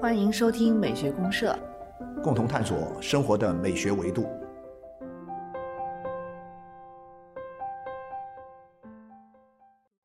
[0.00, 1.58] 欢迎收听美学公社，
[2.22, 4.24] 共同探索生活的美学维度。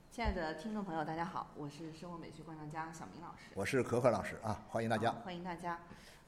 [0.09, 5.11] 亲爱的听众朋友，大家好，我是生活美学观察家小明老师，我是可可老师啊，欢迎大家。
[5.23, 5.77] 欢迎大家。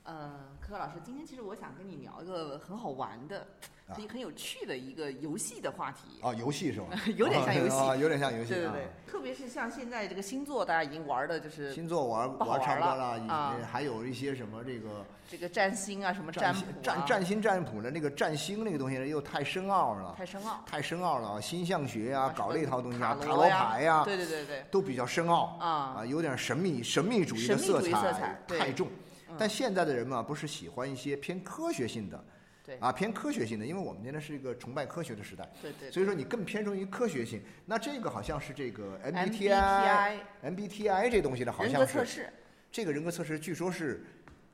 [0.04, 0.32] 呃，
[0.62, 3.46] 可可老师，今天其实我想跟你聊一个很好玩的、啊
[3.88, 6.22] 很很有趣的一个游戏的话题。
[6.22, 6.88] 啊，游戏是吧？
[7.16, 7.76] 有点像游戏。
[7.76, 8.50] 啊，有点像游戏。
[8.50, 8.84] 对对对。
[8.84, 21.42] 啊，特别是像现在这个星座，大家已经玩的就是星座玩玩差不多了还有一些什么这个这个占星啊，什么占占占星占卜的那个占星那个东西呢，又太深奥了，太深奥，太深奥了啊！
[21.42, 25.58] 星象学呀，搞这套东西啊，塔罗牌呀，对对对对，都比较深奥。
[25.60, 25.68] 啊。
[25.98, 28.88] 啊，有点神秘神秘主义的神秘主义色彩太重。
[29.30, 29.36] 嗯。
[29.38, 32.24] 但现在的人嘛，不是喜欢一些偏科学性的，
[32.66, 37.42] 对啊，偏科学性的，因为我们现在是一个崇拜科学的时代，对对，所以说你更偏重于科学性。
[37.66, 42.30] 那这个好像是这个 MBTI MBTI 这东西呢，好像是格测试，
[42.72, 44.06] 这个人格测试，据说是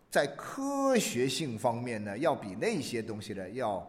[0.09, 3.87] 在科学性方面呢，要比那些东西呢要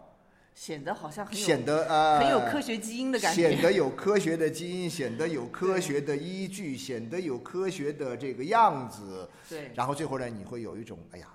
[0.55, 3.51] 显得好像很有显得呃很有科学基因的感觉。
[3.51, 9.27] 显得有科学的基因，显得有科学的依据，显得有科学的这个样子。
[9.49, 11.29] 对然后最后呢，你会有一种哎呀，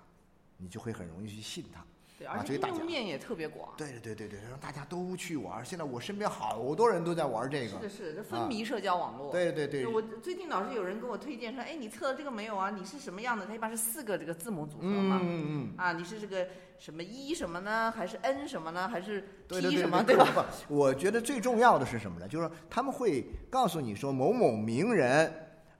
[0.58, 1.83] 你就会很容易去信它。
[2.17, 3.69] 对，啊而且用面也特别广。
[3.77, 5.63] 对对对对对，让大家都去玩。
[5.66, 7.89] 现在我身边好多人都在玩这个是的，。
[7.89, 9.31] 是的，这风靡社交网络。
[9.31, 12.69] 对对对，我最近老是有人跟我推荐说，哎，你测了这个没有啊？
[12.69, 13.45] 你是什么样的？
[13.45, 15.19] 它一般是四个这个字母组合嗯嘛。
[15.22, 15.73] 嗯嗯。
[15.77, 16.47] 啊，你是这个
[16.80, 17.91] 什么一什么呢？
[17.91, 18.88] 还是 N 什么呢？
[18.88, 20.02] 还是 T 什么？
[20.03, 20.45] 对对吧？？
[20.67, 22.27] 不，我觉得最重要的是什么呢？
[22.27, 25.31] 就是说他们会告诉你说某某名人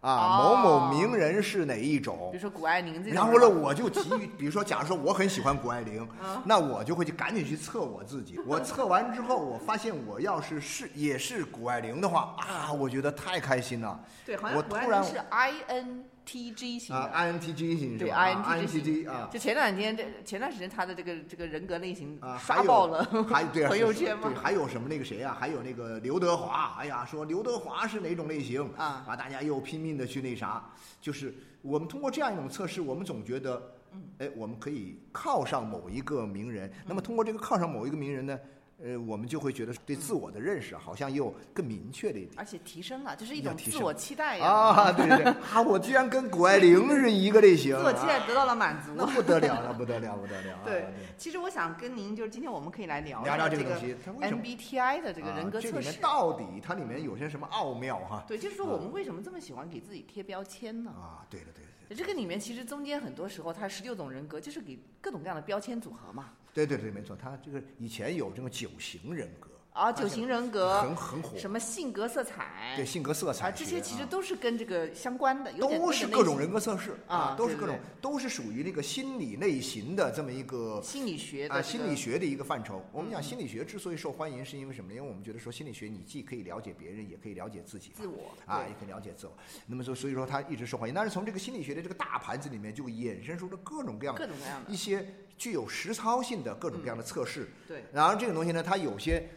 [0.06, 2.42] 啊，某某哦名人是哪一种比如。
[2.42, 3.14] 说谷爱凌这种。
[3.14, 8.40] 然后呢，我就急于，比如说，假如说我很喜欢谷爱凌，啊那我就会去赶紧去测我自己。
[8.46, 17.40] 我测完之后，我发现我要是是也是谷爱凌的话啊，我觉得太开心了对，好我像谷爱突然凌是 INTJ 型啊的。
[17.40, 25.38] ，INTG 型是对吧 INTJ 型？INTJ 啊就前两天，这前段时间他的这个这个人格类型啊，刷爆了还对啊， 朋友圈嘛对，还有什么那个谁啊？
[25.40, 30.64] 还有那个刘德华，哎呀，说刘德华是哪种类型啊大家又拼命的去那啥，
[31.00, 36.72] 就是我们通过这样一种测试，我们总觉得，嗯哎，我们可以靠上某一个名人。
[36.86, 38.40] 那么通过这个靠上某一个名人呢，
[38.84, 42.34] 呃，我们就会觉得对自我的认识好像又更明确了一点。
[42.36, 44.46] 而且提升了，就是一种自我期待呀。
[44.46, 48.92] 啊，对对对， 啊，我居然跟谷爱凌是一个类型，自我期待啊得到了满足。
[48.96, 50.62] 那不得了了，不得了，不得了啊！
[50.66, 50.86] 对，
[51.18, 55.98] 其实我想跟您，就是今天我们可以来聊聊聊这这个 MBTI 的这个人格测试。
[56.02, 58.26] 到底它里面有些什么奥妙哈？
[58.28, 60.92] 对，就是说我们为什么这么喜欢给自己贴标签呢？
[60.92, 66.32] 啊，对的对的这个里面其实中间很多时候，它十六种人格就是给各种各样的标签组合嘛。
[66.56, 82.82] 对对对，没错，他这个以前有这种九型人格啊，九型人格，很很火，什么性格色彩，对性格色彩啊，这些其实啊都是跟这个相关的，有都是各种人格测试啊都是各种都是属于那个心理类型的这么一个心理学的啊心理学的一个范畴。
[82.94, 84.96] 我们讲嗯心理学之所以受欢迎，是因为什么呢？
[84.96, 87.92] 因为我们觉得说心理学你既可以了解别人，也可以了解自己。
[87.94, 89.34] 自我啊，也可以了解自我。
[89.68, 90.96] 那么说，所以说它一直受欢迎。
[90.96, 95.06] 但是从这个心理学的这个大盘子里面，就衍生出了各种各样的各种各样的一些
[95.38, 97.50] 具有实操性的各种各样的测试。
[97.68, 99.28] 对然后这个东西呢，它有些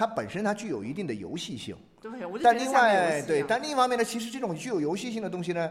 [0.00, 5.70] 它本身它具有一定的游戏性，对，我就但另外对，但另一方面呢，其实这种具有游戏性的东西呢，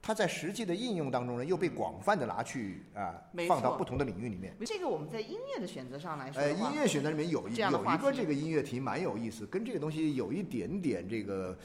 [0.00, 4.54] 它在实际的应用当中呢，又被广泛的拿去啊放到不同的领域里面。
[4.64, 11.58] 这个我们在音乐的选择上来说呃，音乐选择里面有一有一个这个音乐题蛮有意思，跟这个东西有一点点这个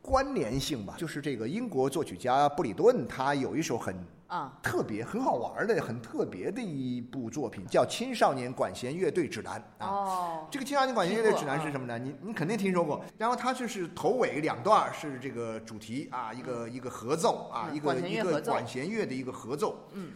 [0.00, 0.94] 关联性吧。
[0.96, 3.94] 就是这个英国作曲家布里顿，他有一首很
[4.26, 9.88] 啊，特别、很好玩的、很特别的一部作品，叫《青少年管弦乐队指南》啊。
[9.88, 11.98] 哦，这个青少年管弦乐队指南是什么呢？
[11.98, 13.02] 你你肯定听说过。
[13.16, 19.88] 然后它就是头尾两段是这个主题啊，一个一个合奏啊，一个一个管弦乐的一个合奏。
[19.94, 20.12] 嗯，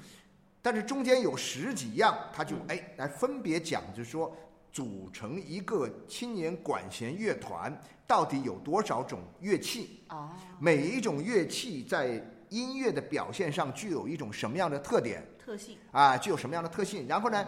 [0.61, 4.37] 但是中间有十几样，他就嗯哎来分别讲，就是说
[4.73, 15.23] 组成一个青年管弦乐团到底有多少种乐器，啊，每一种乐器在音乐的表现上具有一种什么样的特点。
[15.39, 17.47] 特性，啊，具有什么样的特性，然后呢，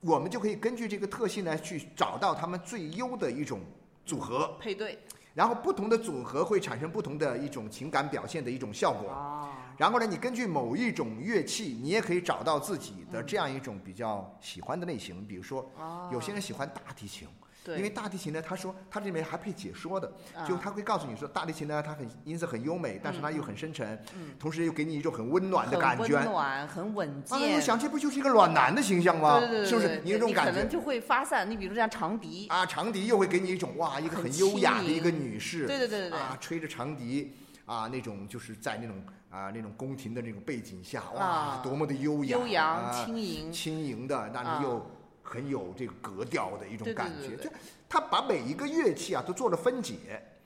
[0.00, 3.60] 我们就可以根据这个特性呢，去找到他们最优的一种
[4.04, 4.98] 组合，配对，
[5.34, 9.10] 然后不同的组合会产生不同的一种情感表现的一种效果。
[9.10, 15.26] 哦，然后呢，你根据某一种乐器，你也可以找到自己的这样一种比较喜欢的类型。
[15.26, 17.28] 比如说，哦有些人喜欢大提琴。
[17.76, 26.14] 因为大提琴呢，他说他这里面还配解说的，啊就他会告诉你说，大提琴呢，它很音色很优美，但是它又很深沉，嗯同时又给你一种很温暖的感觉。
[26.14, 27.56] 温暖，很稳啊，健。
[27.56, 29.40] 我想这不就是一个暖男的形象吗？
[29.40, 30.00] 对对对对，是不是？
[30.04, 30.52] 你有这种感觉？
[30.52, 31.50] 可能就会发散。
[31.50, 37.34] 你比如像长笛，啊，长笛又会给你一种哇，一个很很优雅的一个女士，对对对对对啊，吹着长笛
[37.64, 38.94] 啊，那种就是在那种
[39.30, 44.86] 啊那种宫廷的那种背景下，哇，啊多么的优雅、悠扬啊、轻盈轻盈的，但啊是又
[45.22, 47.36] 很有这个格调的一种感觉。
[47.36, 47.50] 就
[47.88, 49.94] 他把每一个乐器啊都做了分解，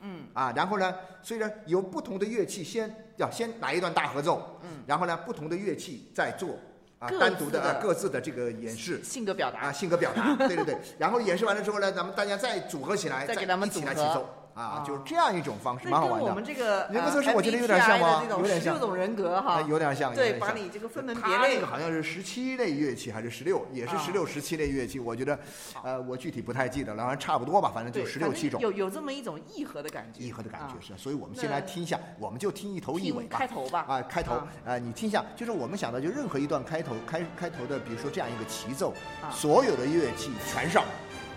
[0.00, 6.58] 嗯啊，然后呢，所以呢，由不同的乐器先要先来一段大合奏，嗯，然后呢，不同的乐器再做
[6.98, 9.02] 啊单独的啊各自的这个演示。
[9.02, 10.78] 性格表达啊，性格表达，对对对。
[10.98, 16.34] 然后演示完了之后呢，咱们大家再组合起来，再 再给他们一起组合来起奏啊啊，就是这样一种方式，蛮好玩的。
[16.34, 18.22] 们这个人格呃测试我觉得有点像吗？
[18.28, 18.74] 有点像。
[18.74, 19.54] 十六种人格哈。
[19.54, 20.32] 哎，有点像，有对。
[20.38, 21.38] 把你这个分门别类。
[21.38, 23.98] 那类个好像是十七类乐器还是十六，也是啊。
[23.98, 24.98] 十六、十七类乐器。
[24.98, 25.38] 我觉得，
[25.82, 28.60] 呃，我具体不太记得了，反正差不多吧，反正就对十六七种。
[28.60, 30.68] 有有这么一种义和的感觉，义和的感啊。
[30.68, 31.00] 觉是。
[31.00, 33.38] 所以我们先来听一下，我们就听一头一尾吧。
[33.38, 38.92] 开头吧，啊，开头啊，呃，你听一下，就是我们想到，就任何一段开头，开开头的，比如说这样一个齐奏，
[39.22, 39.30] 啊。
[39.30, 40.84] 所有的乐器全上，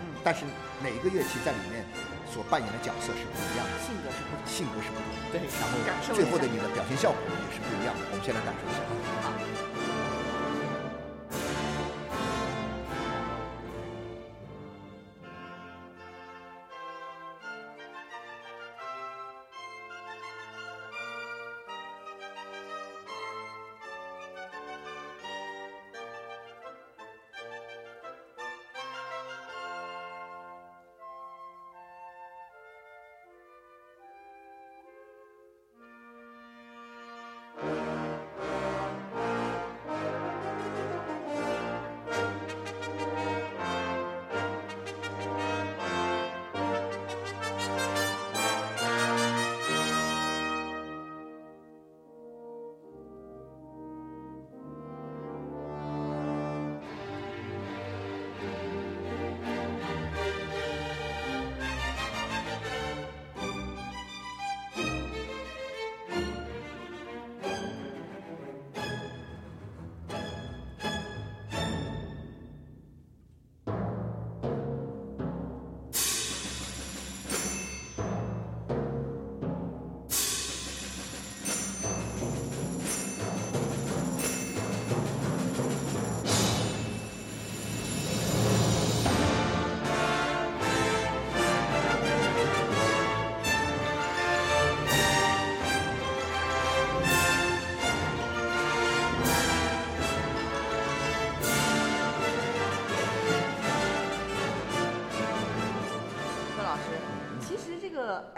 [0.00, 0.44] 嗯，但是
[0.82, 1.84] 每个乐器在里面
[2.34, 5.78] 所扮演的角色是不一样的，性格是不同，性格是不同的，对，然后
[6.12, 8.02] 最后的你的表现效果也是不一样的。
[8.10, 8.82] 我们先来感受一下。
[9.22, 9.53] 好。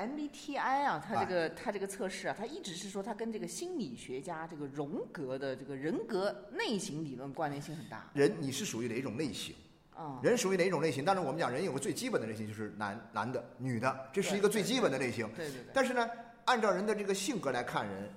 [0.06, 9.54] MBTI 啊，它这个它这个测试啊，它一直是说它跟这个心理学家这个荣格的这个人格类型理论关联性很大人你是属于哪一种类型？
[9.94, 10.20] 啊。
[10.22, 11.04] 人属于哪一种类型？
[11.04, 15.28] 当然，我们讲人有个最基本的类型，就是男男的、女的，这是一个最基本的类型。
[15.34, 16.08] 对对对，但是呢，
[16.44, 18.10] 按照人的这个性格来看人，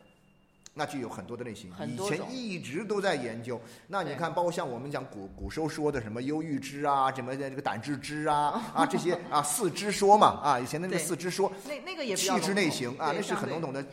[0.79, 1.69] 那就有很多的类型。
[1.85, 3.59] 以前一直都在研究。
[3.87, 13.85] 那你看，包括像我们讲古古时候说的什么忧郁之啊，什么的这个胆汁之啊啊这些啊四肢说嘛啊，以前的那个四肢说，那那个也比气质类型啊，那是很笼统的，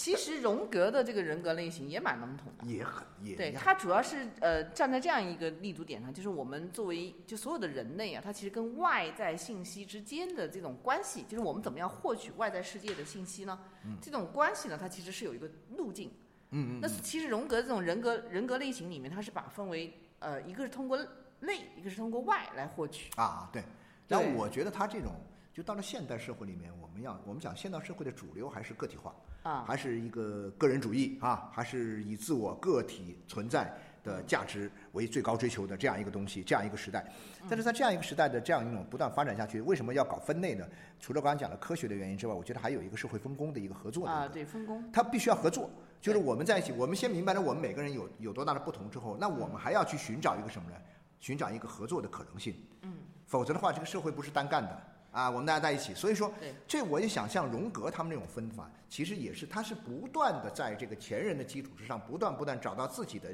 [0.00, 2.64] 其实荣格的这个人格类型也蛮笼统的。
[2.64, 13.60] 也很也对，他主要是呃站在这样一个立足点上，就是我们作为就所有的人类啊，他其实跟外在信息之间的这种关系，就是我们怎么样获取外在世界的信息呢？
[13.84, 15.46] 嗯这种关系呢，它其实是有一个
[15.76, 16.08] 路径。
[16.52, 20.96] 嗯嗯那其实荣格这种人格人格类型里面，它是把分为呃一个是通过
[21.40, 23.10] 内，一个是通过外来获取。
[23.16, 23.62] 啊对。
[24.08, 25.12] 但对我觉得他这种，
[25.52, 29.14] 就到了现代社会里面，我们要我们讲现代社会的主流还是个体化。
[29.42, 37.10] 啊，还是一个个人主义啊，还是以自我个体存在的价值为最高追求的这样一个东西，这样一个时代。
[37.48, 40.68] 但是在这样一个时代的这样一种不断发展下去，为什么要搞分类呢？
[41.00, 44.92] 除了刚才讲的科学的原因之外，我觉得还有一个社会分工的一个合作的啊，对，分工。
[44.92, 45.70] 它必须要合作。
[46.02, 50.76] 就是我们在一起，我们先明白了我们每个人有有多大的不同之后，那我们还要去寻找一个什么呢？
[51.18, 52.54] 寻找一个合作的可能性。
[52.82, 52.92] 嗯，
[53.26, 55.94] 否则的话，这个社会不是单干的啊，我们大家在一起。
[55.94, 63.28] 所以说，对，这我也想像荣格他们那种分法，其实也是他是不断的在这个前人的基础之上，不断不断找到自己的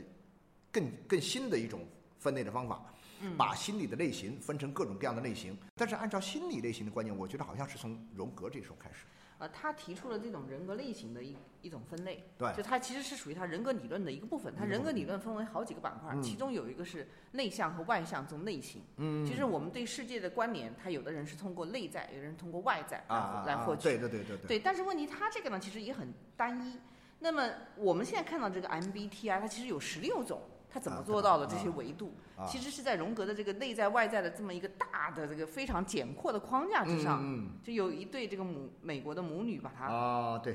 [0.72, 1.80] 更更新的一种
[2.18, 2.82] 分类的方法，
[3.20, 5.56] 嗯把心理的类型分成各种各样的类型。
[5.74, 9.04] 但是按照心理类型的观念，我觉得好像是从荣格这时候开始。
[9.38, 14.54] 呃，他提出了这种人格类型的一一种分类，对就他其实是属于他人格理论的一个部分。
[14.56, 18.82] 它一个部分人格理论分为好几个板块，嗯其中有一个是内向和外向这种类型。
[18.96, 23.82] 嗯其实我们对世界的关联，他有的人是通过内在，有的人通过外在啊来获取。
[23.82, 26.78] 对对对对对，对，但是问题他这个呢，其实也很单一。
[27.18, 30.40] 那么我们现在看到这个 MBTI，它其实有十六种，
[30.76, 32.12] 它怎么啊做到的这啊些维度？
[32.36, 40.54] 啊其实是在荣格的这个内在外在的这么一个大的这个非常简阔的框架之上，嗯就有一对这个母美国的母女把嗯它、啊对，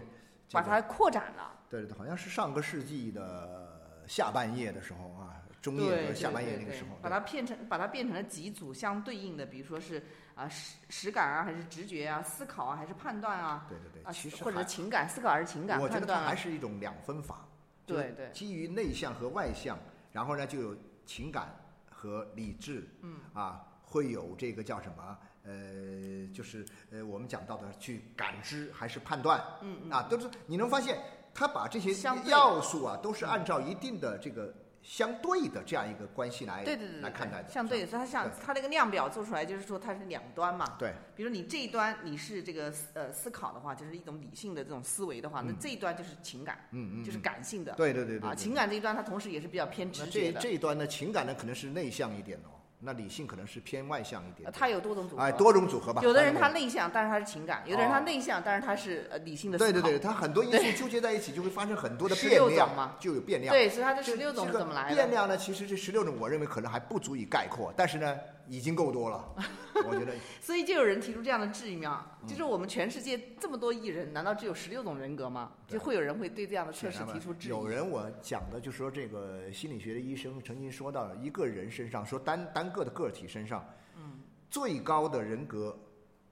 [0.52, 1.52] 把它扩展了。
[1.68, 10.04] 对对对，好像是上个世纪的下半叶的时候啊，中叶，和下半叶那个时候，把它变成把它变成了几组相对应的，比如说是
[10.36, 17.48] 啊实实感啊，还是直觉啊，思考啊，还是判断啊，对对对啊其实或者是情感，思考还是情感我觉得它还判断啊，是一种两分法，
[17.88, 19.80] 对对基于内向和外向，
[20.12, 20.76] 然后呢就有
[21.06, 21.56] 情感
[21.90, 25.18] 和理智，嗯啊，会有这个叫什么？
[25.44, 31.02] 呃，就是呃，我们讲到的去感知还是判断，嗯嗯啊，都是你能发现，
[31.34, 31.92] 他把这些
[32.30, 40.76] 要素啊，都是按照一定的这个相对的这样一个关系来对对对对，来看待的，相对，的所以它像它那个量表做出来，就是说它是两端嘛。
[40.80, 45.58] 对，比如你这一端你是这个呃思考的话，就是一种理性的这种思维的话，那嗯。
[45.60, 47.74] 这一端就是情感，嗯嗯，就是嗯感性的。
[47.74, 55.22] 对对对对啊，情感这一端它同时也是比较偏直觉的，这一端呢，情感呢可能是内向一点哦，那理性可能是偏外向一点呃，它有多种组合。
[55.22, 56.02] 哎，多种组合吧。
[56.02, 59.58] 有的人他内向，但是他是情感；有的人他哦内向，但是他是呃理性的。
[59.58, 63.54] 对对对，他很多因素纠结在一起，就会发生很多的变量嘛，就有变量。
[63.54, 64.96] 对，所以他这这十六种是怎么来的？
[64.96, 65.38] 变量呢？
[65.38, 68.18] 其实这十六种，我认为可能还不足以概括，但是呢，
[68.52, 69.34] 已经够多了。
[69.88, 75.54] 我觉得所以就有人提出这样的质疑嘛，嗯就是我们全世界这么多艺人，难道只有十六种人格吗？
[75.68, 77.52] 就会有人会对这样的测试提出质疑。
[77.52, 83.66] 有人我讲的就说这个心理学的医生曾经说到，一个人身上说单单个的个体身上，
[83.96, 85.76] 嗯，最高的人格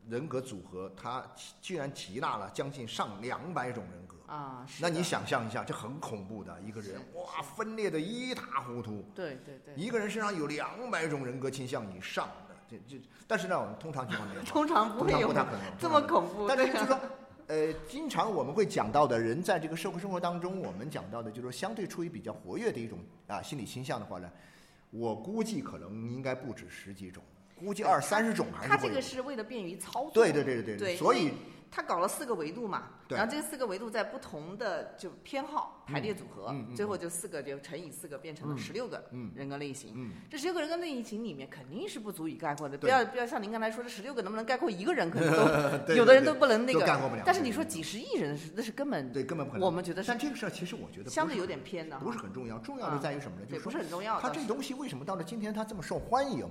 [0.09, 1.23] 人格组合，它
[1.61, 4.15] 居然集纳了将近上两百种人格。
[4.27, 9.03] 啊，是那你，想象一下，这很恐怖的一个人，哇，分裂的一塌糊涂。
[9.15, 15.33] 对对对，一个人身上有两百种人格倾向以上的，这这，但是呢，我们通常情况没有， 通常不会有
[15.79, 16.47] 这么恐怖。
[16.47, 16.99] 但是就是说，
[17.47, 24.29] 呃，经常我们会讲到的人在这个社会生活当中，我们讲到的就是说相对处于比较活跃的一种啊心理倾向的话呢，
[24.91, 27.23] 我估计可能应该不止十几种，
[27.59, 29.01] 估计二三十种还是他这个。
[29.01, 30.11] 是为了便于操作。
[30.13, 31.31] 对对对对对所以
[31.71, 39.93] 他搞了四个维度嘛，然后这个四个维度在不同的就偏好排列组合，最后就四个就乘以四个变成了嗯十六个嗯人格类型。
[39.95, 47.21] 嗯，这十六个人格类型里面肯定是不足以概括的，不要不要像您刚才说的十六个能不能概括一个人，可能都 对有的人都不能那个概括不了。
[47.23, 49.65] 但是你说几十亿人是那是根本对，根本不可能。
[49.65, 53.45] 我们觉得是但这个事儿其实我觉得相对有点偏的，不是很重要，重要的啊在于什么呢？
[53.47, 54.19] 就，是说不是很重要。
[54.19, 56.49] 倒是它这东西为什么到了今天它这么受欢迎？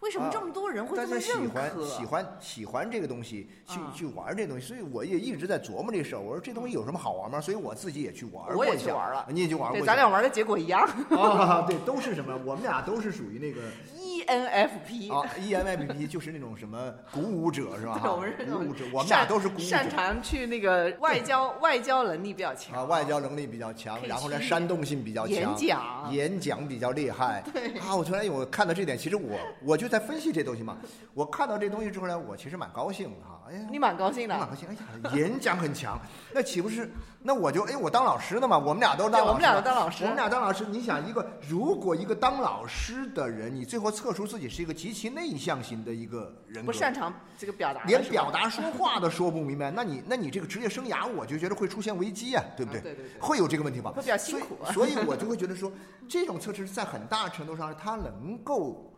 [0.00, 1.72] 为什么这么多人会大这么认家喜欢？
[1.84, 6.20] 喜欢喜欢这个东西，去啊去玩这东西，所以我也一直在琢磨这事儿。
[6.20, 7.40] 我说这东西有什么好玩吗？
[7.40, 12.38] 所以我自己也去玩过我也去玩了你也去玩过对，咱俩玩的结果一样啊，对，都是什么？
[12.44, 13.60] 我们俩都是属于那个
[14.26, 15.12] ，ENFP。
[15.12, 17.98] 啊，ENFP 就是那种什么鼓舞者是吧？
[17.98, 18.20] 鼓
[18.58, 27.42] 舞者，我们俩都是鼓舞者擅长去那个外交，外交能力比较强啊，外交能力比较强然后呢，煽动性比较强，演讲演讲比较厉害。
[27.52, 30.76] 对啊，我突然我看到这点，其实我我就在分析这东西嘛。
[31.14, 33.35] 我看到这东西之后呢，我其实蛮高兴的哈。
[33.48, 34.48] 哎呀，你蛮高兴的蛮。
[34.48, 34.68] 高兴。
[34.68, 34.74] 哎
[35.08, 35.98] 呀，演讲很强，
[36.34, 36.90] 那岂不是？
[37.22, 40.64] 那我就哎，我当老师的嘛，我们俩都当老师，我们俩都当老师我们俩当老师。
[40.66, 52.80] 你想，一个如果一个当老师的人，你最后测出自己是一个极其内向型的一个人格，不擅长这个表达连表达说话都说不明白， 那你那你这个职业生涯，我就觉得会出现危机啊，对不对？
[52.80, 53.90] 啊对对对会有这个问题吧？
[53.90, 55.70] 会比较辛苦啊所以，所以我就会觉得说，
[56.08, 58.92] 这种测试在很大程度上，它能够，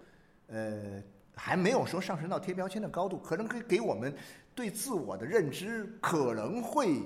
[0.48, 1.02] 呃，
[1.38, 4.14] 还没有说上升到贴标签的高度，可能可以给我们
[4.54, 7.00] 对自我的认知可能会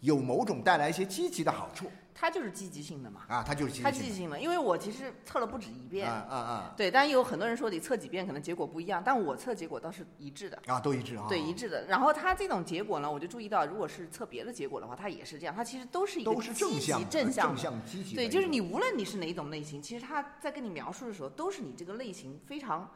[0.00, 1.90] 有某种带来一些积极的好处
[2.20, 6.10] 它就是积极性的嘛，啊，它就是积极性积极性的，因为我其实测了不止一遍。
[6.10, 10.60] 啊啊啊对，但有很多人说你测几遍可能结果不一样，但我测结果倒是一致的。
[10.66, 11.86] 啊，都一致啊，对，一致的。
[11.86, 17.46] 然后它这种结果呢，我就注意到，如果是测别的结果的话，它也是这样，它其实都是一个都是正积极向正向。
[17.46, 22.90] 正向积极对，就是你无论你是哪一种类型，其实他在跟你描述的时候，都是你这个类型非常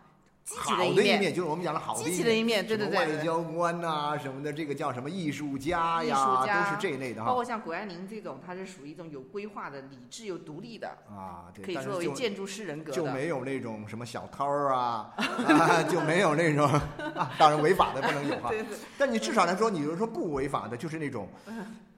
[0.44, 1.34] 积极的一面。
[1.34, 7.28] 就是我们讲的好的积极的一面对什么对对对外交官呐、什么的，这个叫什么艺术家艺呀，术家都是这一类的哈。
[7.28, 12.96] 包括像谷爱凌这种，她是属于一种有规划的、理智又独立的，啊，对，可以但是就作为建筑师人格的。
[12.96, 16.66] 就没有那种什么小偷啊， 啊，就没有那种
[17.14, 18.49] 啊，当然违法的不能有 哈。
[18.50, 21.28] 对对但你至少来说，你就说不违法的，就是那种，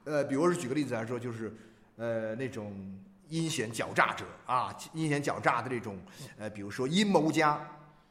[0.04, 1.54] 呃，比如说举个例子来说，就是
[1.96, 2.72] 呃那种
[3.28, 5.98] 阴险狡诈者啊，阴险狡诈的这种，
[6.38, 7.58] 呃，比如说阴谋家，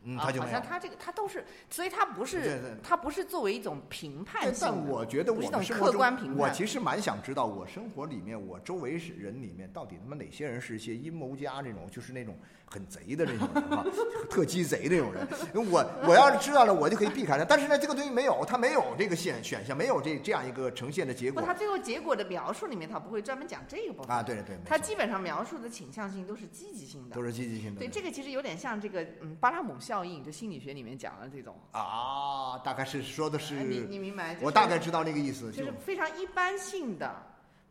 [0.04, 0.62] 嗯，啊，他就好像。
[0.62, 4.68] 他这个他都是，所以他不是他不是作为一种评判但性。
[4.68, 12.36] 但我觉得我们生活客观评中，我其实蛮想知道，我生活里面，我周围是人里面，到底他妈哪些人是一些阴谋家这种，就是那种
[12.74, 13.86] 很贼的那种人哈，
[14.28, 15.28] 特鸡贼那种人。
[15.54, 17.46] 我我要是知道了，我就可以避开他。
[17.46, 24.24] 但是呢，这个东西没有，他没有这个选选项，没有这这样一个呈现的结不，果他最后结果的描述里面，他不会专门讲这个部分啊。
[24.24, 27.22] 对对对，他基本上描述的倾向性都是积极性的都。
[27.22, 27.80] 是积极性的。
[27.80, 31.56] 对，这个其实有点像这个嗯巴拉姆效应，就心理学里面讲的这种。
[31.72, 34.34] 啊，大概是说的是，哎你你明白？
[34.34, 37.16] 就是我大概知道那个意思，就就是非常一般性的，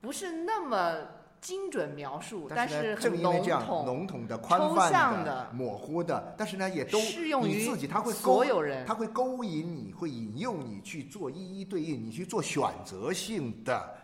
[0.01, 0.97] 不是那么
[1.43, 3.85] 精准描述，但是，很正因为这样统。
[3.85, 13.95] 笼统的、宽抽泛象的模糊的，但是呢，也都适用于你自己，他会所勾有人他会勾引你，会引诱你去做一一对应，你去做选择性的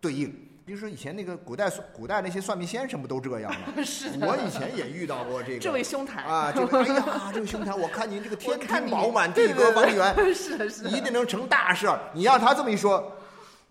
[0.00, 0.32] 对应。
[0.64, 3.74] 比如说以前那个古代古代那些算命先生不都这样吗？
[3.84, 5.58] 是的我以前也遇到过这个。
[5.58, 11.98] 这位兄台啊，这个哎呀，这位兄台，我看您这个天 庭饱满，地阁方圆， 是的，是的，一定能成大事儿。
[12.12, 13.12] 你让他这么一说，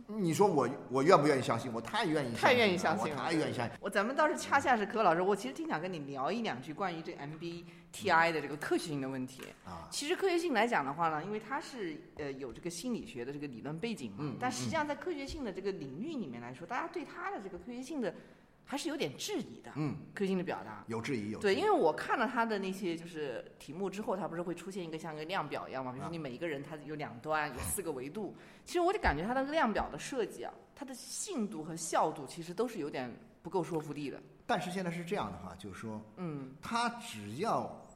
[0.07, 1.71] 你说我我愿不愿意相信？
[1.74, 3.77] 我太愿意太愿意相信了，我太愿意相信。
[3.81, 9.41] 我咱们倒是恰恰是柯老师，我其实挺想跟你聊一两句关于这 MBTI 的这个科学性的问题。
[9.65, 18.13] 啊，其实科学性来讲的话呢，因为它是呃有这个心理学的这个理论背景嘛，嗯但实际上在科学性的这个领域里面来说，大家对它的这个科学性的
[18.65, 19.72] 还是有点质疑的。
[19.75, 20.84] 嗯，科学性的表达。
[20.88, 25.91] 有质疑，有对，因为我看了他的那些就是题目之后，它不是会出现一个像一个量表一样嘛？
[25.91, 28.36] 比如啊说你每一个人他有两端，有四个维度。
[28.65, 33.12] 其实我就感觉它的量表的设计啊，它的信度和效度其实都是有点
[33.43, 34.19] 不够说服力的。
[34.48, 37.88] 但是现在是这样的话，就是说，嗯，它只要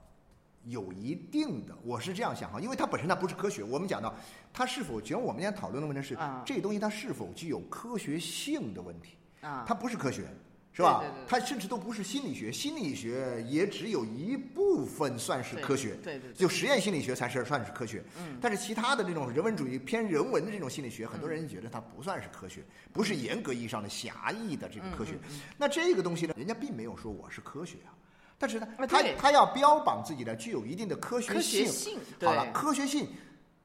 [0.65, 3.63] 有一定的，我是这样想哈，因为它本身它不是科学。
[3.63, 4.13] 我们讲到
[4.53, 9.15] 它是否，其实我们今天讨论的问题是，啊这东西它是否具有科学性的问题。
[9.41, 10.27] 啊，它不是科学，
[10.71, 10.99] 是吧？
[10.99, 15.95] 对对对它甚至都不是心理学，心理学也只有一部分算是科学。
[16.03, 22.61] 对对对，就实验心理学才是算是科学，嗯但是其他的这种人文主义偏人文的这种心理学，很多人觉得它不算是科学，
[22.93, 25.19] 不是严格意义上的狭义的这个科学。
[25.57, 27.91] 那这个东西呢，人家并没有说我是科学啊，
[28.37, 31.99] 但是呢，他他要标榜自己的具有一定的科学性。
[32.21, 33.07] 好了，科学性，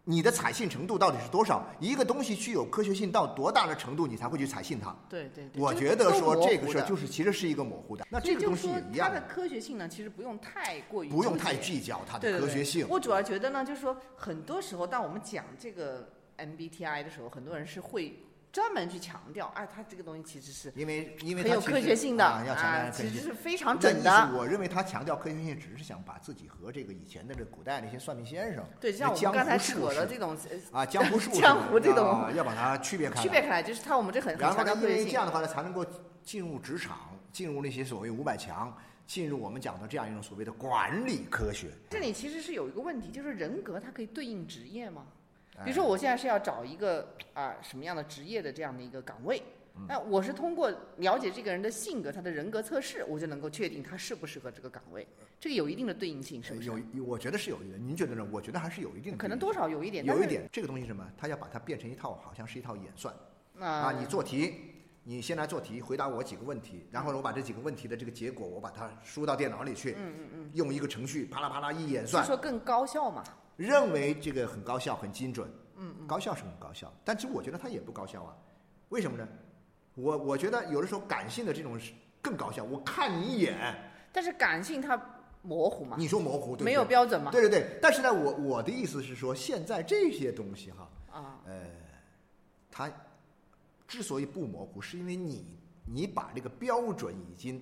[0.06, 1.66] 你的采信程度到底是多少？
[1.80, 4.94] 一个东西具有科学性到多大的程度，你才会去采信它？
[5.08, 12.87] 对对对，我觉得说这个事儿就是其实是一个模糊的，那这个东西也一样它的科学性呢，其实不用太过于不用太计较它的科学性。
[12.90, 16.06] 我主要觉得呢，就是说很多时候，当我们讲这个
[16.37, 18.18] MBTI 的时候，很多人是会
[18.54, 23.09] 专门去强调，哎，它这个东西其实是因为因为很有科学性的啊，要强调科其。
[23.09, 24.31] 实是非常准的。
[24.33, 30.38] 我认为他强调科学性，只是想把自己和这个以前的这古代那些算命先生，对，像我们刚才扯的这种
[30.72, 33.22] 呃啊江湖术士 江湖这种要要把它区别开来。
[33.22, 35.26] 区别开来，就是他我们这很很然后因为这样。
[35.26, 35.85] 的话呢，才能够
[36.22, 36.96] 进入职场，
[37.33, 38.72] 进入那些所谓五百强，
[39.05, 41.70] 进入我们讲的这样一种所谓的管理科学。
[41.90, 45.07] 这里其实是有一个问题，就是人格它可以对应职业吗？
[45.56, 49.42] 哎比如说我现在是要找一个啊、什么样的职业的这样的一个岗位，
[49.76, 55.06] 嗯那我是通过了解这个人的性格、他的人格测试，我就能够确定他适不适合这个岗位。
[55.40, 56.68] 这个有一定的对应性，是不是？
[56.92, 57.88] 有，我觉得是有一定。
[57.88, 58.26] 您觉得呢？
[58.32, 59.18] 我觉得还是有一定的。
[59.18, 61.04] 可能多少有一点，有一点，这个东西是什么？
[61.18, 63.14] 他要把它变成一套，好像是一套演算
[63.58, 63.92] 啊啊。
[63.92, 64.54] 你做题，
[65.02, 73.24] 你先来做题，回答我几个问题，然后呢，我把这几个问题的这个结果，我把它输到电脑里去，嗯嗯嗯，用一个程序啪啦啪啦一演算，说更高效嘛。
[73.56, 75.48] 认为这个很高效、很精准。
[75.76, 78.36] 嗯嗯，高效是很高效，但其实我觉得它也不高效啊。
[78.90, 79.26] 为什么呢？
[79.96, 82.62] 我我觉得有的时候感性的这种是更高效。
[82.62, 83.56] 我看你一眼，
[84.12, 84.96] 但是感性它
[85.42, 87.32] 模糊嘛，你说模糊，对对没有标准嘛。
[87.32, 91.52] 对对对，但是呢，我我的意思是说，现在这些东西哈，啊，呃，
[92.70, 92.88] 它
[93.88, 95.44] 之所以不模糊，是因为你
[95.84, 97.60] 你把这个标准已经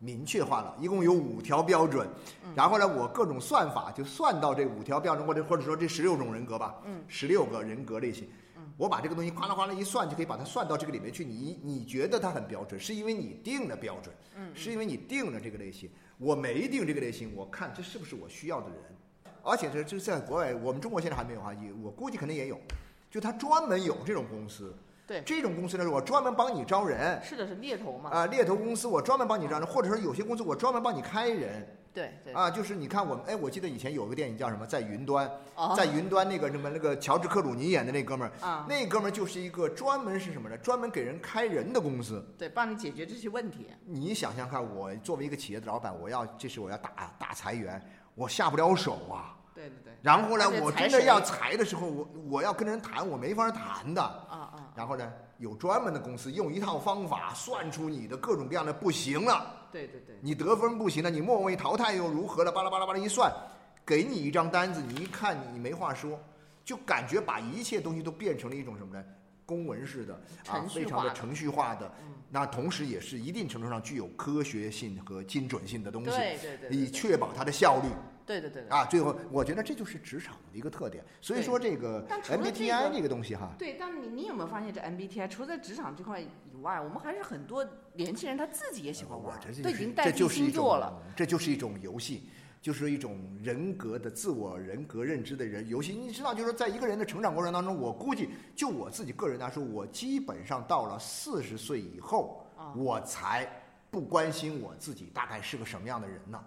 [0.00, 2.08] 明确化了，一共有五条标准，
[2.42, 8.26] 嗯然后呢，我各种算法就算到这五条标准，或者或者说这十六种人格吧，嗯，十六个人格类型。
[8.56, 11.22] 嗯，我把这个东西哗啦哗啦一算，就可以把它算到这个里面去。
[11.22, 15.90] 你你觉得它很标准，是因为你定了标准，嗯，是因为你定了这个类型。
[16.16, 18.78] 我没定这个类型，我看这是不是我需要的人。
[19.42, 22.58] 而且这这在国外，我们中国现在还没有啊，也我估计肯定也有，
[23.10, 24.74] 就他专门有这种公司。
[25.10, 28.10] 对，这种公司呢，我专门帮你招人是的，是猎头嘛。
[28.10, 32.32] 啊，猎头公司我专门帮你招人，或者说有些公司我专门帮你开人对对。
[32.32, 32.48] 啊。
[32.48, 40.56] 就是你看我们，哎，我记得以前有个电影叫什么，在云端，哦在云端那个什么那个乔治克鲁尼演的那哥们儿，啊，那哥们儿就是一个专门是什么呢？
[40.58, 42.24] 专门给人开人的公司。
[42.38, 43.66] 对，帮你解决这些问题。
[43.84, 47.82] 你想想看，我作为一个企业的老板，我要这是我要大大裁员，
[48.14, 49.34] 我下不了手啊。
[49.54, 49.92] 对对对。
[50.02, 54.02] 然后呢，我真的要裁的时候，我我要跟人谈，我没法谈的。
[54.02, 60.16] 啊啊，然后呢，有专门的公司用一套方法算出你的各种各样的不行了，对对对。
[60.20, 62.52] 你得分不行了，你末位淘汰又如何了？
[62.52, 63.32] 巴拉巴拉巴拉一算，
[63.84, 66.18] 给你一张单子，你一看你没话说，
[66.64, 69.04] 就感觉把一切东西都变成了一种什么呢？
[69.44, 70.14] 公文式的
[70.48, 71.92] 啊，非常的程序化的，
[72.30, 77.88] 那同时也是一定程度上具有科学性和精准性的东西，对对对对以确保它的效率。
[78.30, 78.68] 对对对对。
[78.68, 81.04] 啊，最后我觉得这就是职场的一个特点。
[81.20, 86.28] 所以说这个 MBTI 个这个东西哈，对，但你你有没有发现，这 MBTI 除了在职场这块以
[86.62, 92.28] 外，我们还是很多年轻人他自己也喜欢我玩，这就是都已经带星座了。，这就是一种游戏。
[92.62, 103.50] 就是一种人格的自我人格认知的人游戏，你知道，就是说，在一个人的成长过程当中，我估计就我自己个人来说，我基本上到了四十岁以后，啊我才
[103.90, 106.38] 不关心我自己大概是个什么样的人呢？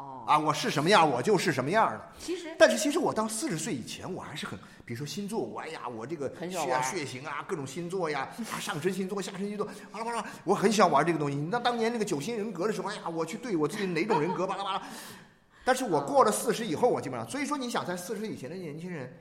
[0.00, 2.00] 哦，啊，我是什么样，我就是什么样的。
[2.18, 11.36] 其实但是其实我到四十岁以前，我还是很，比如说星座，我哎呀，我这个血啊血型啊，各种星座呀，啊上升星座、下升星座，巴拉巴拉，我很喜欢玩这个东西。
[11.36, 14.82] 那当年那个九星人格的时候，哎呀，我去对我自己哪种人格，巴拉巴拉。
[15.64, 19.12] 但是我过了四十以后，我基本上，所以说你想在四十岁以前的年轻人，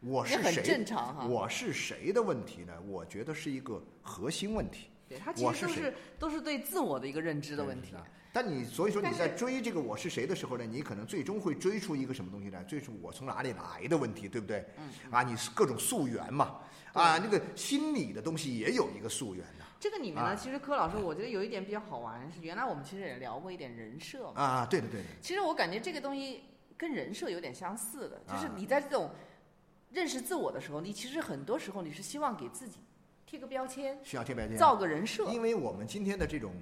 [0.00, 0.62] 我是谁？
[0.62, 1.24] 正常哈。
[1.26, 2.74] 我是谁的问题呢？
[2.86, 4.90] 我觉得是一个核心问题。
[5.08, 7.92] 对他其实都是都是对自我的一个认知的问题
[8.36, 12.62] 但你所以说你在追这个我是谁的时候呢，你可能最终会追出一个什么东西来？
[12.64, 14.62] 追出我从哪里来的问题，对不对？
[14.76, 16.60] 嗯啊，你是各种溯源嘛，
[16.92, 24.42] 啊，那个心理的东西也有一个溯源的这个里面啊呢，其实柯老师，我觉得有一点比较好玩，是原来我们其实也聊过一点人设嘛。
[24.42, 26.42] 啊，对的对的，其实我感觉这个东西
[26.76, 29.10] 跟人设有点相似的，就是啊你在这种
[29.90, 32.80] 认识自我的时候，你其实很多时候你是希望给自己
[33.26, 34.56] 贴个标签，需要贴标签。
[34.56, 35.24] 造个人设。
[35.32, 36.54] 因为我们今天的这种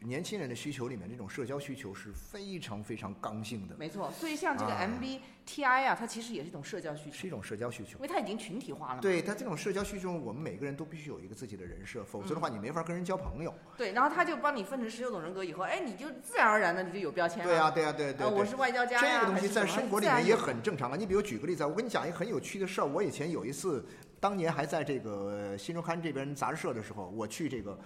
[0.00, 8.00] 年轻人的需求里面，这种社交需求是非常非常刚性的，没错，所以像这个啊 MBTI 啊，它其实也是一种社交需求，是一种社交需求因。
[8.00, 9.00] 为它已经群体化了嘛。
[9.00, 13.54] 对它这种社交需求，我们每个人都必须有一个自己的人设，否则的话嗯你没法跟人交朋友。
[13.76, 17.44] 对，然后他就帮你分成十六种人格以后，哎，你就自然而然的你就有标签了。
[17.44, 18.36] 对啊、对啊、对对啊，对。
[18.36, 20.96] 我是外交家呀，这个东西在生活里面也很正常啊。
[20.96, 22.84] 你比如举个例子啊，我跟你讲一个很有趣的事儿。
[22.84, 23.86] 我以前有一次，
[24.20, 27.76] 当年还在这个新周刊这边杂志社的时候，我去这个，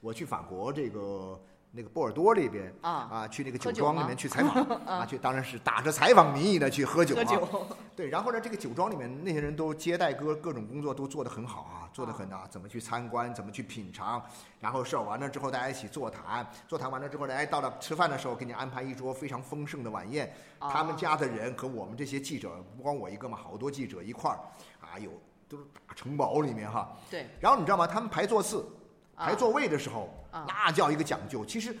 [0.00, 7.22] 我去法国这个那个波尔多这边啊啊，去那个酒庄里面去采访 啊，去当然是打着采访名义的去喝酒啊。
[7.22, 14.20] 酒，对，然后呢，这个酒庄里面那些人都接待各各种工作都做得很好啊，做得很啊，怎么去参观，怎么去品尝，
[14.58, 24.38] 然后事儿完了之后大家一起座谈，座谈完了之后呢，哎，到了吃饭的时候给你安排一桌非常丰盛的晚宴，他们哦家的人和我们这些记者，不光我一个嘛，好多记者一块儿
[24.80, 25.10] 啊，有
[25.48, 27.86] 都是大城堡里面哈，对，然后你知道吗？
[27.86, 28.66] 他们排座次、
[29.14, 31.44] 啊排座位的时候，啊那叫一个讲究。
[31.44, 31.76] 其实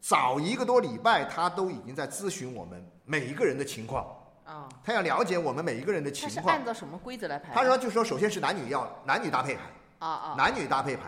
[0.00, 4.06] 早一个多礼拜，他都已经在咨询我们每一个人的情况，
[4.44, 6.64] 啊，他要了解我们每一个人的他是情况按。
[6.64, 7.52] 照什么规则来排？
[7.54, 9.62] 他说，就说首先是男女要男女搭配排，
[9.98, 11.02] 啊啊，男女搭配排。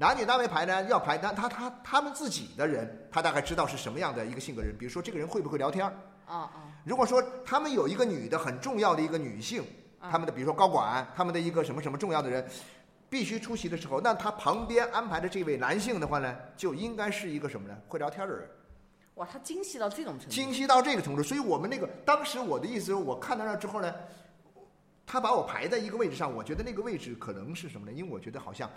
[0.00, 4.72] 男女搭配排呢，要排，他他他他们自己的人，他大概知道是什么样的一个性格人。
[4.78, 5.92] 比如说，这个人会不会聊天儿？
[6.26, 6.52] 啊啊
[6.84, 9.66] 如果说他们有一个女的很重要的一个女性，啊
[10.00, 12.46] 他们的比如说高管，他们的一个什么什么重要的人，
[13.10, 17.76] 必须出席的时候，那他旁边安排的这位男性的话呢，就应该是一个什么呢？
[17.88, 18.48] 会聊天的人，
[19.14, 21.22] 哇，他精细到这种程度，精细到这个程度。
[21.22, 23.92] 所以我们那个当时我的意思是我看到那之后呢，
[25.06, 27.92] 他把我排在一个位置上，我觉得那个位置可能是什么呢？
[27.92, 28.70] 因为我觉得好像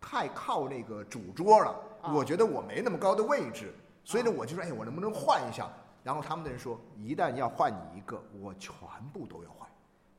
[0.00, 3.74] 太靠那个主桌了，啊我觉得我没那么高的位置，
[4.04, 5.68] 所以呢，我就说，哎，我能不能换一下？
[6.02, 8.72] 然后他们的人说，一旦要换你一个，我全
[9.12, 9.63] 部都要换。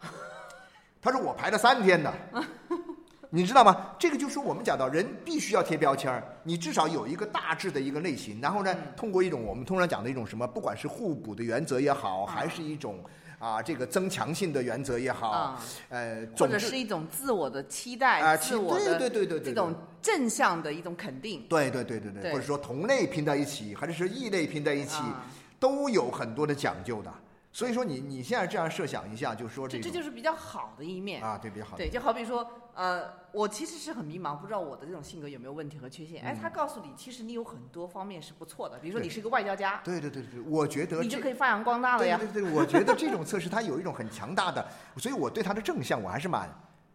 [1.01, 2.13] 他说我排了三天的，
[3.29, 3.91] 你知道吗？
[3.99, 8.93] 这个就是我们讲到人必须要贴标签儿，你至少有一个大致的一个类型，然后呢，嗯。
[8.95, 13.03] 通过一种我们通常讲的一种什么，不管是互补的原则也好，还是一种
[13.37, 22.31] 啊这个增强性的原则也好，啊，呃，或者是一种自我的期待，啊，自我的对对对对对，这种正向的一种肯定，对对对对对，对。
[22.31, 25.25] 或者说同类拼在一起，还是说异类拼在一起，啊。
[25.57, 27.11] 都有很多的讲究的。
[27.55, 31.23] 所以说你你现在这样设想一下，就说这这种就是比较好的一面。
[31.23, 31.77] 啊，对比较好。
[31.77, 36.21] 对，就好比说，呃，我其实是很迷茫，不知道我的这种性格有没有问题和缺陷。
[36.21, 42.17] 哎，他告诉你，其实你有很多方面是不错的，比如说你是一个外交家，对对对对，我觉得你就可以发扬光大了呀。
[42.17, 46.53] 对对对，我觉得这种测试它有一种很强大的，所以我对它的正向我还是蛮，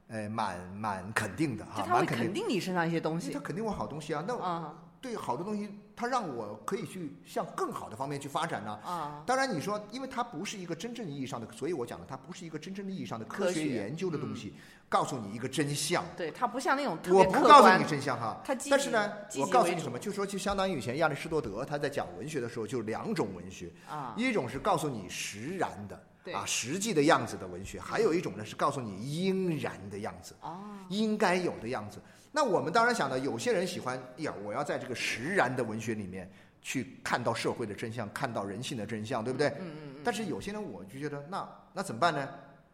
[0.08, 2.44] 呃，蛮蛮肯定的啊，就他肯定。
[2.46, 3.40] 你身上一些东西他。
[3.40, 14.54] 肯定我好东西啊，那啊对好的东西，它让我可以去向更好的方面去发展呢、啊，当然，你说，因为它不是一个真正意义上的，所以我讲的它不是一个真正意义上的科科学学研究的东西，
[14.88, 16.02] 告诉你一个真相。
[16.16, 17.42] 对，它不像那种特我别客观。
[17.42, 26.32] 不告诉你，真相哈，他积极但是呢，我告诉你什么，就说就相当于以前亚里士多德他在讲文学的时候，就两种文学，啊，一种是告诉你实然的对。
[26.32, 30.56] 啊实际的样子的文学，还有一种呢是告诉你应然的样子，哦，
[30.88, 32.00] 应该有的样子。
[32.32, 36.30] 那我们当然想到，有些人喜欢，哎呀，我要在这个实然的文学里面
[36.62, 39.48] 去看到社会的真相，看到人性的真相，对不对？
[39.48, 40.00] 嗯嗯嗯。
[40.04, 42.28] 但是有些人我就觉得，那那怎么办呢？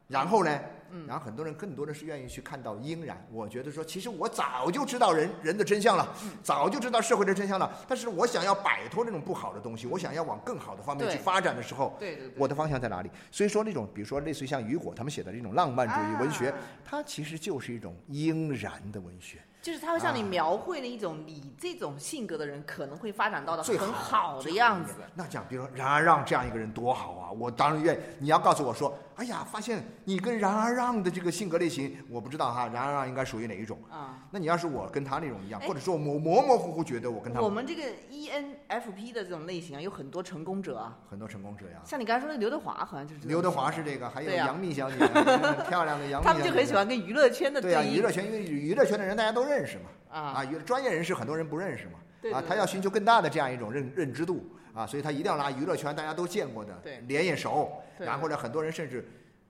[0.09, 0.61] 然后呢？
[0.91, 3.27] 嗯然后很多人更多的是愿意去看到应然。
[3.31, 7.71] 我觉得说，其实我早就知道人人的真相了，嗯早就知道社会的真相了。
[7.89, 12.35] 但是我想要摆脱这种不好的东西，我想要往更好的方面去发展的时候，对对对。
[12.37, 13.11] 我的方向在哪里？
[13.31, 19.39] 所以说，那种比如说类似于像雨果他们写的这种浪漫主义文学，啊它其实就是一种应然的文学。
[19.67, 24.95] 就是他会向你啊描绘了一种你这种性格的人可能会发展到的最很好好的样子。
[25.17, 27.33] 那这样，比如说冉阿让这样一个人多好啊！
[27.33, 27.99] 我当然愿意。
[28.21, 33.77] 你要告诉我说，哎呀，发现你跟冉阿让的这个性格类型，我不知道哈，冉阿让应该属于哪一种？
[33.91, 59.09] 啊，那你要是我跟他那种一样，哎或者说我模模模糊糊觉得我跟他我们这个 E ENFP 的这种类型啊，有很多成功者啊，很多成功者呀，像你刚才说的刘德华，好像就是刘德华是这个，还有杨幂小姐，很 漂亮的杨幂他们就很喜欢跟娱乐圈的对呀、应娱乐圈因为娱乐圈的人大家都认识嘛，啊啊，娱专业人士很多人不认识嘛，啊，对对他要寻求更大的这样一种认认知度啊，所以他一定要拿娱乐圈大家都见过的，对脸也熟，然后呢，很多人甚至。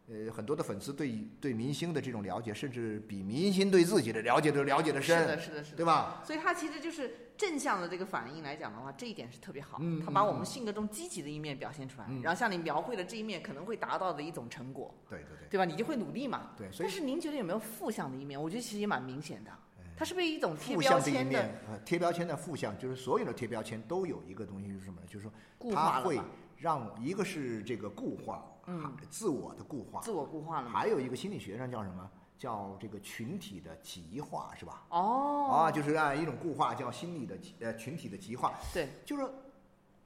[0.09, 5.77] 呃，很多的粉丝对对明星的这种了解，甚至比明星对自己的了解都了解的深，是的，是的，是的。
[5.79, 6.23] 对吧？
[6.25, 9.79] 所以他其实就是正向的这个反应来讲的话，这一点是特别好。
[9.81, 15.64] 嗯他把嗯我们性格中积极的一面表现出来，嗯然后向你描绘的这一面可能会达到的一种成果，对对对，对吧？
[15.64, 16.53] 你就会努力嘛。
[16.57, 18.40] 对所以但是您觉得有没有负向的一面？
[18.40, 19.51] 我觉得其实也蛮明显的。
[19.97, 25.07] 它是不是一种贴负标签向这一面的，呃，贴标签的负向就是所有的贴标签都有一个东西是什么呢？
[25.07, 25.33] 就是说
[25.73, 26.21] 它会？
[26.59, 30.71] 让一个是这个固化，嗯，自我的固化，自我固化了？
[30.71, 32.11] 还有一个心理学上叫什么？
[32.39, 34.83] 叫这个群体的极化，是吧？
[34.89, 39.31] 哦，啊，就是按一种固化叫心理的呃群体的极化，对，就是说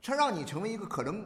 [0.03, 1.25] 它让你成为一个可能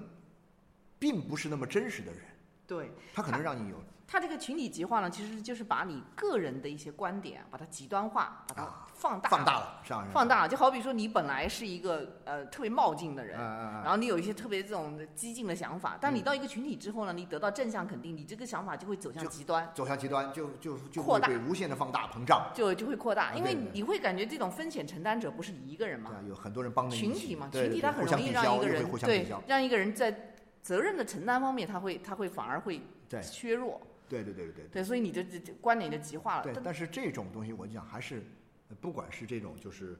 [0.98, 2.22] 并不是那么真实的人，
[2.66, 10.06] 对，它可能让你有它这个群体极化呢，其实就是把你个人的一些观点，把它极端化，把它啊放大，放大了，是吧？
[10.12, 10.48] 放大了。
[10.48, 22.50] 就好比说，你本来是一个呃特别冒进的人，然后你有一些特别这种激进的想法，但你到一个群体之后呢，你得到正向肯定，你这个想法就会走向极端，走向极端，就就就扩大无限的放大膨胀。
[22.54, 32.80] 就就会扩大，因为你会感觉这种风险承担者不是你一个人嘛对，啊，有很多人帮着你群体嘛，群体它很容易让一个人对让一个人在责任的承担方面，他会他会反而会
[33.20, 33.80] 削弱，
[34.22, 35.24] 对对对对对对，所以你的
[35.60, 36.52] 观点就极化了，对。
[36.54, 38.22] 但但是这种东西，我讲还是，
[38.68, 39.98] 呃不管是这种就是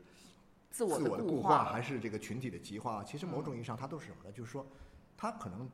[0.71, 4.31] 自我自我的固化，还是这个群体的极化，其实某种意义上它都是什么呢？
[4.33, 4.67] 就是说，
[5.17, 5.69] 它可能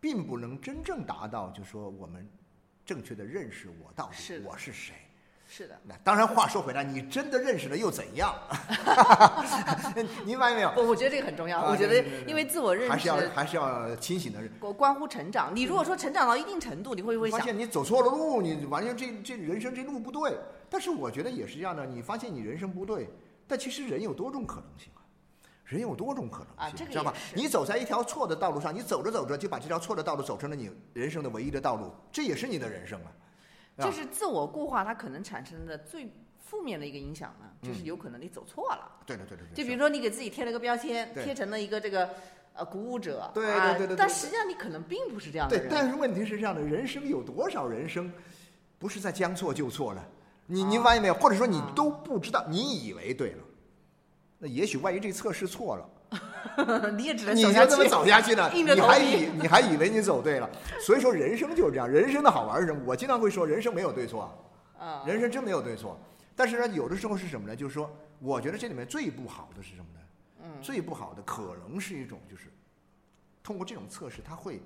[0.00, 2.28] 并不能真正达到，就是说我们
[2.84, 4.94] 正确的认识我到底我是谁。
[5.56, 5.80] 是的。
[5.84, 8.34] 那当然，话说回来，你真的认识了又怎样？
[10.24, 10.72] 您发现没有？
[10.76, 14.50] 我我觉得这个很重要，啊我觉得因为自我认还是要识还是要清醒的认。
[14.58, 15.54] 关关乎成长。
[15.54, 20.36] 你如果说成长到一定程度，你会不会想，发现你走错了路，你完全这这人生这路不对。
[20.68, 23.08] 但是我觉得也是这样的，你发现你人生不对，
[23.46, 25.06] 但其实人有多种可能性啊，
[25.64, 33.12] 人有多种可能性，啊这个知道吧你走在一条错的道路上，你走着走着就把这条错的道路走成了你人生的唯一的道路，这也是你的人生啊。
[33.76, 36.08] 啊就是自我固化，它可能产生的最
[36.38, 38.90] 负面的一个影响呢，就是嗯有可能你走错了。
[39.06, 39.54] 对对对对对。
[39.54, 42.08] 就比如说你给自己贴了个标签，贴成了一个这个
[42.52, 48.12] 呃鼓舞者，对对啊对对但实际上你可能并不是这样的对，但是问题是这样的，人生有多少人生
[48.78, 50.04] 不是在将错就错了？
[50.46, 51.14] 你啊您发现没有？
[51.14, 53.44] 或者说你啊都不知道，你以为对了，
[54.38, 55.88] 那也许万一这测试错了。
[56.96, 57.88] 你也只能你走下就这么。
[57.88, 60.48] 走下去了，硬着头皮你还以你还以为你走对了，
[60.80, 62.82] 所以说人生就是这样，人生的好玩是什么？
[62.86, 64.32] 我经常会说，人生没有对错，
[64.78, 65.98] 啊，人生真没有对错。
[66.36, 67.54] 但是呢，有的时候是什么呢？
[67.54, 70.00] 就是说，我觉得这里面最不好的是什么呢？
[70.44, 72.44] 嗯，最不好的可能是一种就是，
[73.42, 74.60] 通过这种测试，它会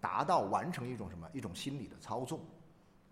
[0.00, 1.26] 达到完成一种什么？
[1.32, 2.40] 一种心理的操纵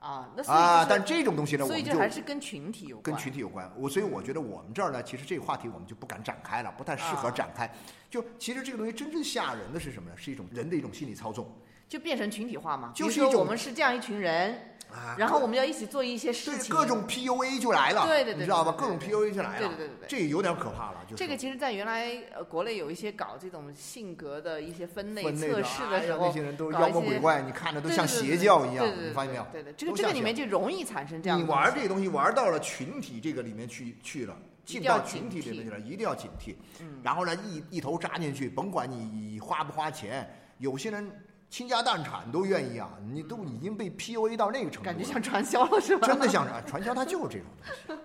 [0.01, 0.79] 啊，那所以啊。
[0.79, 3.71] 就是但这种东西呢，我所以就还是跟群体有关，跟群体有关。
[3.77, 7.71] 我所以我觉得我们这儿呢，其实这个话题我们就不敢展开了，不太适合啊展开。
[8.11, 10.17] 就其实这个东西真正吓人的是什么呢？
[10.17, 11.51] 是一种人的一种心理操纵
[11.89, 12.93] 就变成群体化嘛。
[12.95, 14.55] 就是我们是这样一群人，
[14.93, 15.17] 啊。
[15.19, 18.73] 然后我们要一起做一些事情，各种 PUA 就来了，对对对你知道吧？
[18.73, 20.99] 对对各种 PUA 就来了，对对对对对这有点可怕了。
[21.05, 29.47] 就是这个其实，在原来呃国内有一些搞这种性格的一些分类测试的时候那，些人都妖魔鬼怪，你看着都像对对对邪教一样对对，对你发现没有？
[29.51, 36.55] 对对，这个这个里面就容易产生这样你玩这个东西玩到了群体这个里面去去了，进到群体里面去了，一定要警惕。
[36.81, 41.11] 嗯然后呢，一一头扎进去，甭管你花不花钱，有些人
[41.51, 46.07] 倾家荡产都愿意啊，你都已经被 PUA 到那个程度了，感觉像传销了是吧？
[46.07, 47.47] 真的像啊传销，它就是这种
[47.87, 48.03] 东西。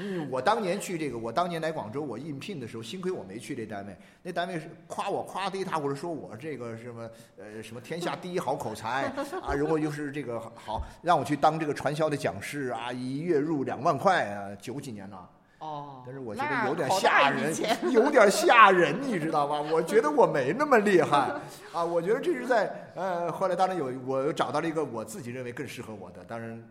[0.00, 9.12] 嗯，我当年去这个，我当年来广州，我应聘的时候，幸亏我没去这单位，那单位是夸我夸的一塌糊涂，说我这个什么呃什么天下第一好口才
[9.42, 15.28] 啊，如果就是这个好，让我去当这个传销的讲师啊，一月入两万块啊，九几年了。
[15.58, 17.52] 哦，但是我觉得有点吓人
[17.90, 19.60] 有点吓人，你知道吗？
[19.60, 21.32] 我觉得我没那么厉害
[21.72, 26.62] 啊，我觉得这是在呃，后来当然有我找到了一个我自己认为更适合我的，当然，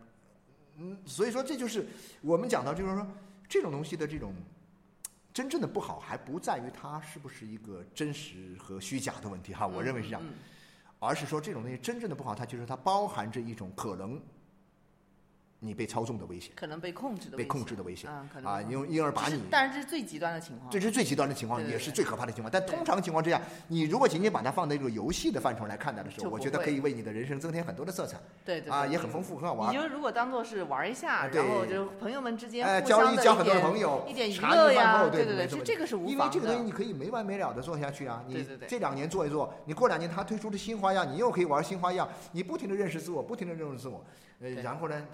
[0.77, 1.85] 嗯，所以说这就是
[2.21, 3.05] 我们讲到就是说
[3.49, 4.33] 这种东西的这种
[5.33, 10.33] 真正的不好，还不在于它是不是一个真实和虚假的问题哈，我认为是这样，嗯
[10.99, 14.19] 而是说这种东西真正的不好，它就是它包含着一种可能
[15.59, 16.51] 你被操纵的危险。
[16.55, 22.51] 可能被控制的被危险控制的危险啊，可能啊，因因而把你但是这是最极端的情况，这是最极端的情况，对对对也是最可怕的情况。
[22.51, 29.77] 但通常情况之下，你如果仅仅把它放在一个游戏的范畴来看待的时候，我觉得可以为你的人生增添很多的色彩对对啊，也很丰富，很好玩你。
[29.77, 36.25] 就如果当做是玩一下，然后就朋友们之间哎，交一一交很多的朋友，一点娱茶乐呀，对对，没错这这个是无因为。
[36.31, 38.23] 这个东西你可以没完没了的做下去啊。
[38.27, 44.03] 你对对对这两年做一做，你过两年他推出的新花样，你又可以玩新花样，你不停的认识自我，不停的认识自我，
[44.41, 45.05] 呃，然后呢，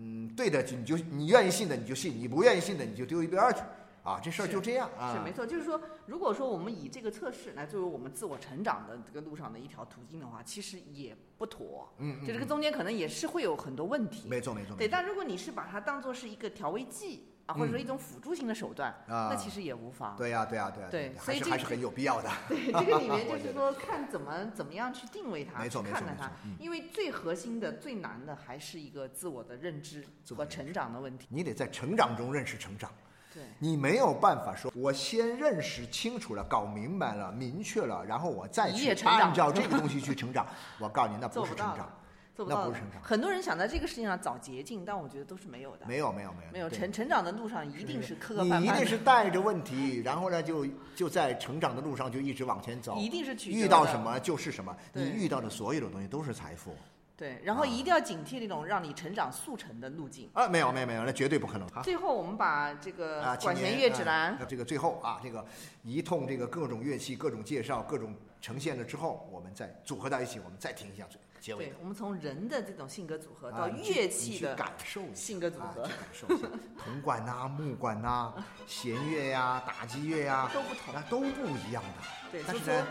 [0.00, 3.60] 嗯，对的就你就你愿意信的你就信，你不愿意信的你就丢一边儿去
[4.04, 5.12] 啊，这事儿就这样啊。
[5.12, 11.92] 是没错，就是说，如果说我们以这个测试来作为我们自我成长的这个路上的一条途径的话，其实也不妥。
[11.98, 14.28] 嗯，嗯就这个嗯中间可能也是会有很多问题。
[14.28, 14.76] 没错没错。
[14.76, 20.14] 对，但如果你是把它当做是一个调味剂啊，或者说一种辅助性的手段，啊那其实也无妨。
[20.16, 22.30] 对呀、对呀、对呀、对所以这个还是很有必要的。
[22.46, 30.04] 对，这个里面 就是说看怎么怎么样去定位它，没错去看待它因为最核心的、最难的还是一个自我的认知
[30.36, 31.26] 和成长的问题。
[31.30, 32.92] 你得在成长中认识成长，
[33.32, 40.46] 对，你没有办法说，我先认识清楚了、搞明白了、明确了，然后我再去按照这个东西去成长。
[40.78, 41.90] 我告诉你，那不是成长，
[42.38, 45.84] 做不到的那不是成长很多人想在这个事情上找捷径，但我觉得都是没有的。
[45.88, 52.96] 没有没有没有没有成成长的路上一定是磕磕你一定绊绊的，是带着问题，然后呢，就就在成长的路上就一直往前走。
[52.96, 56.76] 一定是曲折遇到什么就是什么，对你遇到的所有的东西都是财富
[57.16, 60.30] 对，然后一定要警惕那种让你成长速成的路径。
[60.34, 60.46] 啊！
[60.46, 61.82] 没有没有没有，那绝对不可能啊！
[61.82, 65.44] 最后，我们把这个啊，管弦乐指南啊，这个最后啊，这个
[65.82, 71.74] 一通这个各种乐器、各种介绍、各种呈现了之后，我们再组合到一起，我们再听一下最结尾对。
[71.80, 76.46] 我们从人的这种性格组合到乐器的感受性格组合感受一下
[76.84, 78.32] 铜管呐、木管呐、
[78.66, 82.04] 弦乐呀、打击乐呀， 都不同那都不一样的。
[82.32, 82.86] 对，但是呢，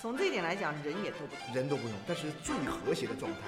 [0.00, 3.38] 从这一点来讲，人也都不同，人都不同，但是最和谐的状态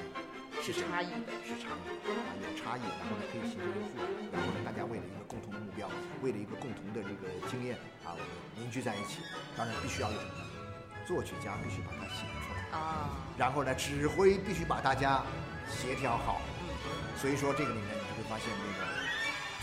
[0.63, 1.33] 是差异的。
[1.45, 5.89] 是差异啊，有差异，然后呢可以形成一个互补，然后呢大家为了一个共同的目标，
[6.23, 9.21] 为了一个共同的这个经验啊，我们凝聚在一起。
[9.57, 10.45] 当然必须要有什么呢？
[11.05, 15.23] 作曲家必须把它写出来，啊，然后呢指挥必须把大家
[15.71, 16.41] 协调好。
[16.85, 18.91] 嗯，所以说这个里面你就会发现那个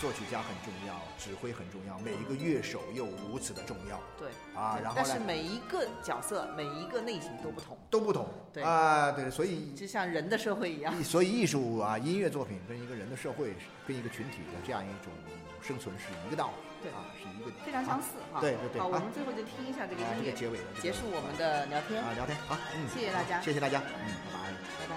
[0.00, 4.78] 作曲家很重要，指挥很重要，每一个乐手又如此的重要对啊。
[4.82, 11.04] 然后但是每一个角色、每一个类型都不同，都不同，对啊，对，所以就像人的社会一样。
[11.04, 13.54] 所以艺术啊，音乐作品跟一个人的社会，
[13.86, 15.12] 跟一个群体的这样一种
[15.60, 18.40] 生存是一个道理，对啊，是一个非常相似哈。
[18.40, 22.56] 对对对，好，我们最后就听一下这个音乐结尾，结束我们的聊天啊，聊天好，
[22.94, 24.96] 谢谢大家，谢谢大家，嗯，拜拜，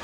[0.00, 0.03] 拜。